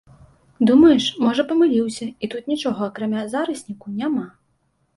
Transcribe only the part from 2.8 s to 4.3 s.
акрамя зарасніку няма.